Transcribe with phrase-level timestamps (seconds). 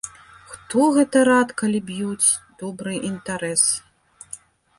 [0.51, 2.29] Хто гэта рад, калі б'юць,
[2.63, 3.63] добры інтэрас!